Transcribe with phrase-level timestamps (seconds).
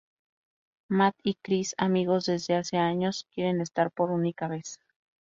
[0.89, 4.79] Matt y Kris, amigos desde hace años, quieren estar por única vez.